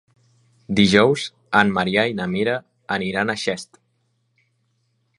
[0.79, 1.25] Dijous
[1.61, 2.57] en Maria i na Mira
[2.99, 3.83] aniran a Xest.